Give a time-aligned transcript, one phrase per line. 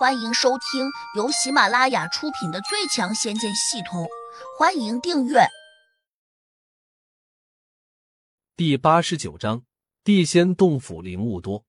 [0.00, 4.04] 欢迎收听由喜马拉雅出品的《最强仙剑系统》，
[4.58, 5.40] 欢迎订阅。
[8.56, 9.62] 第八十九章：
[10.02, 11.66] 地仙洞府灵物多。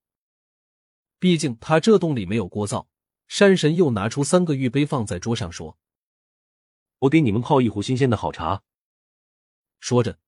[1.18, 2.88] 毕竟他这洞里没有锅灶，
[3.28, 5.76] 山神又拿出三个玉杯放在桌上，说
[7.00, 8.62] ：“我给你们泡一壶新鲜的好茶。”
[9.78, 10.18] 说着，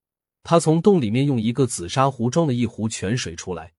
[0.43, 3.73] 他从洞里面用一个紫砂壶装了一壶泉水出来。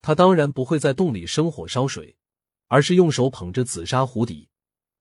[0.00, 2.16] 他当然不会在洞里生火烧水。
[2.72, 4.48] 而是用手捧着紫砂壶底，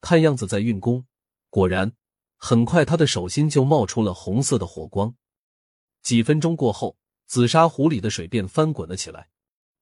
[0.02, 1.06] 看样子在运功。
[1.50, 1.93] 果然，
[2.36, 5.16] 很快他的手心就冒出了红色的火光。
[6.04, 9.29] 几分钟过后，紫砂壶里的水便翻滚了起来。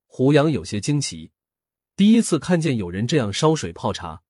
[0.05, 1.31] 胡杨有些惊奇，
[1.95, 4.21] 第一次看见有人这样烧水泡茶。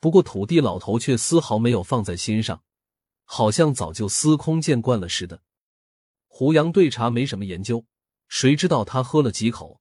[0.00, 2.64] 不过土地老头却丝毫没有放在心上，
[3.22, 5.40] 好像早就司空见惯了似的。
[6.26, 7.86] 胡杨对茶没什么研究，
[8.26, 9.80] 谁知道他喝了几口，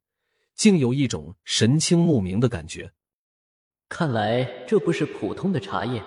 [0.53, 2.93] 竟有一种神清目明的感觉。
[3.89, 6.03] 看来这不是普通的茶叶。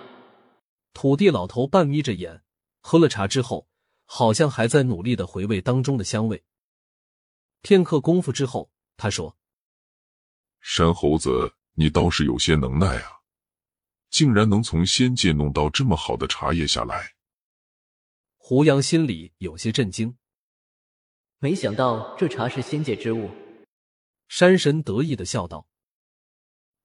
[0.93, 2.43] 土地老头半眯着眼，
[2.81, 3.69] 喝了茶之后，
[4.05, 6.45] 好像还在努力的回味当中的香味。
[7.63, 9.37] 片刻功夫之后，他说
[10.61, 13.21] ：“山猴子，你倒是有些能耐啊，
[14.11, 17.15] 竟然能从仙界弄到这么好的茶叶下来。”
[18.37, 20.19] 胡杨心里有些震惊，
[21.39, 23.31] 没想到这茶是仙界之物。
[24.29, 25.70] 山神得意的笑道。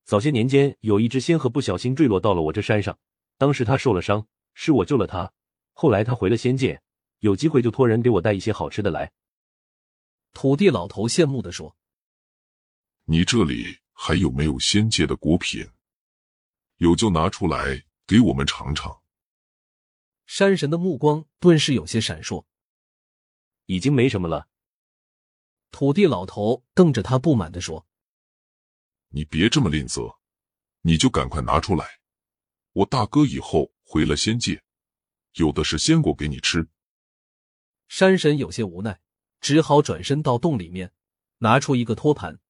[0.06, 3.00] 早些年间，有一只仙鹤不小心坠落到了我这山上，
[3.40, 5.34] 当时他受了伤，是我救了他。
[5.74, 6.80] 后来他回了仙界，
[7.22, 9.12] 有机会就托人给我带一些好吃的来。
[10.32, 11.76] 土地老头羡慕的说
[13.06, 15.68] ：“你这里还有没有仙界的果品？
[16.78, 19.02] 有就拿出来给我们尝尝。”
[20.28, 22.46] 山神的目光顿时有些闪烁。
[23.66, 24.48] 已经没什么了。
[25.72, 27.88] 土地老头瞪着他，不满的说。
[29.16, 30.14] 你别这么吝啬，
[30.82, 31.88] 你就赶快拿出来。
[32.74, 34.62] 我大哥以后回了仙界，
[35.36, 36.68] 有的是仙果给你吃。
[37.88, 39.00] 山神有些无奈，
[39.40, 40.92] 只好转身到洞里面，
[41.38, 42.42] 拿出一个托盘，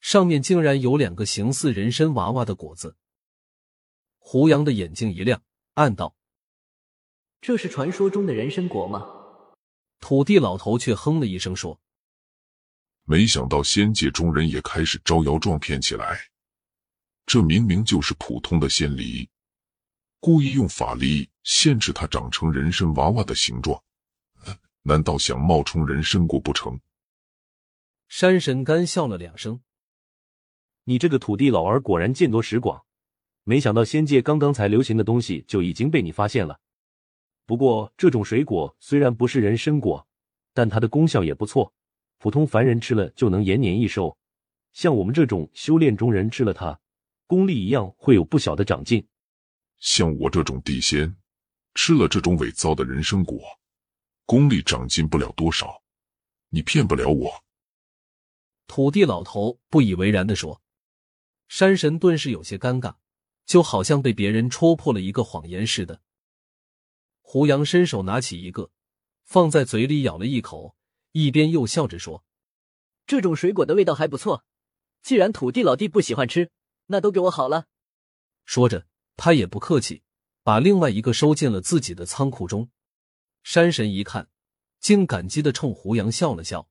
[0.00, 2.96] 上面竟然有两个形似人参娃娃的果子。
[4.18, 5.42] 胡杨的眼睛一亮，
[5.74, 6.14] 暗道
[7.42, 9.04] ：“这是传说中的人参果吗？”
[9.98, 11.80] 土地老头却哼了一声说。
[13.04, 16.20] 没想到仙界中人也开始招摇撞骗起来，
[17.26, 19.28] 这明明就是普通的仙梨，
[20.20, 23.82] 故意用法力限制它长成人参娃娃的形状，
[24.82, 26.80] 难道想冒充人参果不成？
[28.08, 29.60] 山神干笑了两声
[30.84, 32.84] ：“你这个土地老儿果然见多识广，
[33.42, 36.60] 没想到仙界刚刚才流行的东西就已经被你发现了。
[37.46, 40.06] 不过这种水果虽然不是人参果，
[40.54, 41.74] 但它的功效也不错。”
[42.22, 44.16] 普通凡人吃了就能延年益寿，
[44.72, 46.78] 像我们这种修炼中人吃了它，
[47.26, 49.04] 功力一样会有不小的长进。
[49.80, 51.16] 像我这种地仙，
[51.74, 53.40] 吃了这种伪造的人参果，
[54.24, 55.82] 功力长进不了多少，
[56.50, 57.42] 你骗不了我。
[58.68, 60.62] 土地老头不以为然的说。
[61.48, 62.94] 山神顿时有些尴尬，
[63.44, 66.00] 就好像被别人戳破了一个谎言似的。
[67.20, 68.70] 胡杨伸手拿起一个，
[69.24, 70.76] 放在嘴里咬了一口。
[71.12, 72.24] 一边又笑着说
[73.06, 74.44] ：“这种水果的味道还不错，
[75.02, 76.50] 既然土地老弟不喜欢吃，
[76.86, 77.66] 那都给我好了。”
[78.44, 78.86] 说着，
[79.16, 80.02] 他也不客气，
[80.42, 82.70] 把另外一个收进了自己的仓库中。
[83.42, 84.30] 山神一看，
[84.80, 86.68] 竟感激的冲胡杨笑了笑：“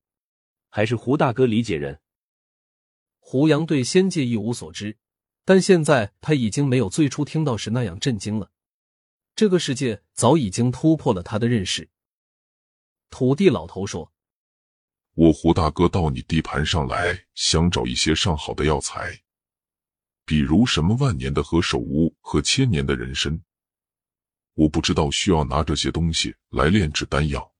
[0.69, 2.01] 还是胡大哥理解人。”
[3.19, 4.97] 胡杨对仙界一无所知，
[5.45, 8.51] 但现在他已经没有最初听到时那样震惊了。
[9.35, 11.89] 这个世界早已经突破了他的认识。
[13.11, 14.11] 土地老头说。
[15.13, 19.21] 我胡大哥到你地盘上来，想找一些上好的药材，
[20.25, 23.41] 比如什么万年的何首乌和千年的人参。
[24.53, 27.53] 我不知道需要拿这些东西来炼制丹药。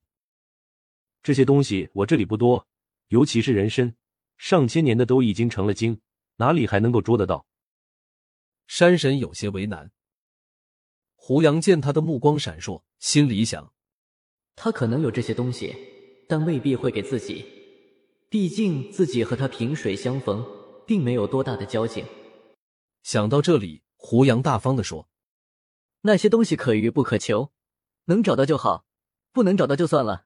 [1.22, 2.66] 这些东西我这里不多，
[3.08, 3.94] 尤其是人参，
[4.38, 6.00] 上千年的都已经成了精，
[6.36, 7.46] 哪里还能够捉得到？
[8.66, 9.90] 山神有些为难。
[11.14, 13.74] 胡杨见他的目光闪烁，心里想：
[14.56, 15.91] 他可能有这些东西。
[16.32, 17.44] 但未必会给自己，
[18.30, 20.42] 毕竟自己和他萍水相逢，
[20.86, 22.06] 并没有多大的交情。
[23.02, 25.10] 想到这里，胡杨大方的说
[26.00, 27.52] ：“那些东西可遇不可求，
[28.06, 28.86] 能找到就好，
[29.30, 30.24] 不能找到就算了。”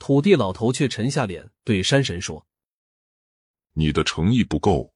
[0.00, 2.48] 土地老头却沉下脸，对山神说
[3.74, 4.92] ：“你的诚意不够，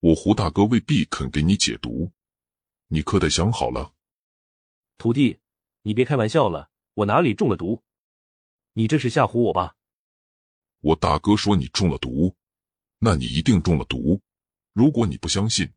[0.00, 2.10] 我胡大哥未必肯给你解毒，
[2.88, 3.92] 你可得想好了。”
[4.96, 5.40] 土地，
[5.82, 7.82] 你别开玩笑了，我哪里中了毒？
[8.78, 9.74] 你这是吓唬我吧？
[10.80, 12.36] 我大哥说你中了毒，
[12.98, 14.20] 那你一定中了毒。
[14.74, 15.72] 如果你不相信，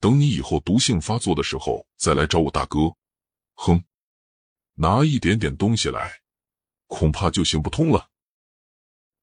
[0.00, 2.94] 等你以后毒性发作的时候再来找我大哥。
[3.54, 3.82] 哼，
[4.74, 6.20] 拿一点点东西来，
[6.88, 8.10] 恐怕就行不通了。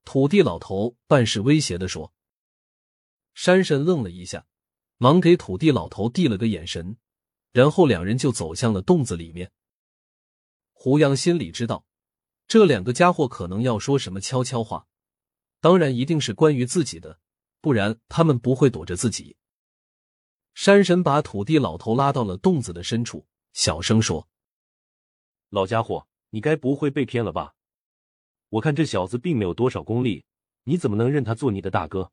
[0.03, 2.11] 土地老头半是威胁的说。
[3.35, 4.47] 山神愣了一下，
[4.97, 6.97] 忙给土地老头递了个眼神，
[7.51, 9.51] 然后两人就走向了洞子里面。
[10.73, 11.85] 胡杨心里知道，
[12.47, 14.87] 这两个家伙可能要说什么悄悄话，
[15.59, 17.19] 当然一定是关于自己的，
[17.59, 19.35] 不然他们不会躲着自己。
[20.53, 24.29] 山神把土地老头拉到了洞子的深处，小声说
[25.49, 27.55] ：“老家伙，你该不会被骗了吧？
[28.49, 30.25] 我看这小子并没有多少功力，
[30.63, 32.11] 你怎么能认他做你的大哥？”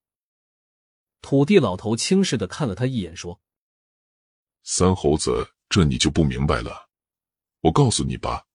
[1.23, 3.41] 土地老头轻视的看了他一眼，说
[4.65, 6.91] ：“三猴子，这你就不明白了。
[7.61, 8.47] 我告诉你吧，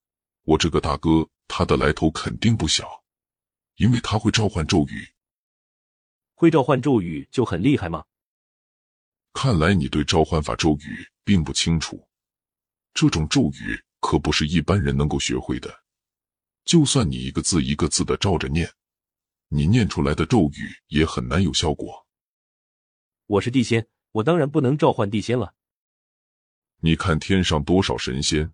[0.43, 3.03] 我这个大哥他的来头肯定不小，
[3.75, 5.05] 因为他会召唤咒语。
[6.35, 8.05] 会召唤咒语就很厉害吗？”
[9.33, 12.07] 看来你对召唤法咒语并不清楚，
[12.93, 15.83] 这种咒语可不是一般人能够学会的。
[16.65, 18.71] 就算你一个字一个字的照着念，
[19.47, 22.07] 你念出来的咒语也很难有效果。
[23.25, 25.55] 我是地仙，我当然不能召唤地仙了。
[26.81, 28.53] 你看天上多少神仙，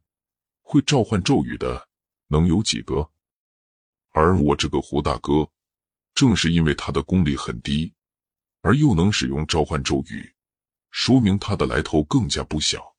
[0.62, 1.88] 会召唤咒语的
[2.28, 3.10] 能有几个？
[4.12, 5.50] 而我这个胡大哥，
[6.14, 7.94] 正是因为他的功力很低，
[8.62, 10.34] 而又能使用召唤咒语。
[10.92, 12.96] 说明他的来头更加不小。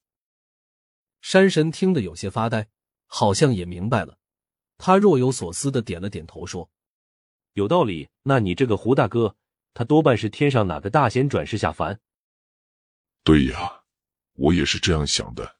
[1.22, 2.68] 山神听得有些发呆，
[3.06, 4.18] 好像也明白了。
[4.76, 6.70] 他若有所思的点了点头，说
[7.54, 8.10] ：“有道理。
[8.24, 9.34] 那你这个胡大哥，
[9.72, 11.98] 他多半是天上哪个大仙转世下凡
[13.24, 13.84] ？”“对呀，
[14.34, 15.55] 我也是这样想的。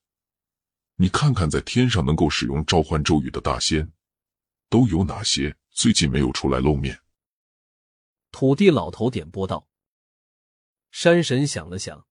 [0.99, 3.93] 你看看，在天上能够使用召唤咒语的大仙
[4.71, 5.55] 都有哪些？
[5.71, 6.99] 最近没有出来露面。”
[8.33, 9.69] 土地老头点拨道。
[10.91, 12.07] 山神想了想。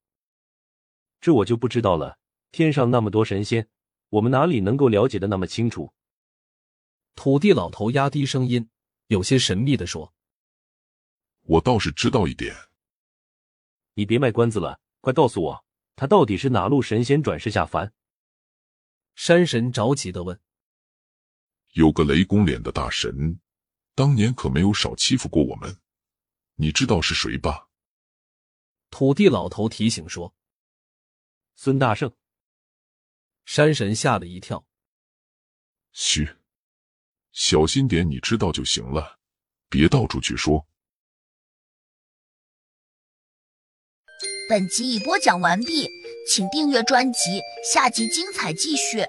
[1.20, 2.20] 这我就不知道了。
[2.52, 3.68] 天上那么多神仙，
[4.10, 5.92] 我们哪里能够了解的那么清楚？
[7.16, 8.70] 土地老头压低声音，
[9.08, 10.14] 有些神秘的说
[11.42, 12.56] ：“我倒是知道一点。
[13.96, 15.66] 你别卖关子了，快告诉我，
[15.96, 17.92] 他到底是哪路神仙转世下凡？”
[19.16, 20.40] 山神着急的问
[21.74, 23.40] ：“有个雷公脸的大神，
[23.96, 25.80] 当年可没有少欺负过我们，
[26.56, 27.70] 你知道是谁吧？”
[28.92, 30.36] 土地老头提醒说。
[31.56, 32.14] 孙大圣，
[33.46, 34.68] 山神吓了一跳。
[35.94, 36.38] 嘘，
[37.32, 39.20] 小心点，你知道就行了，
[39.70, 40.68] 别到处去说。
[44.50, 45.90] 本集已播讲完毕，
[46.28, 47.42] 请订阅专辑，
[47.74, 49.06] 下集精彩继续。